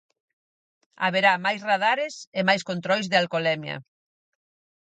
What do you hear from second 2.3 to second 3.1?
e máis controis